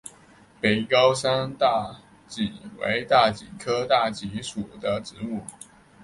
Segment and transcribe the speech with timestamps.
[0.59, 1.95] 北高山大
[2.27, 5.41] 戟为大戟科大戟属的植物。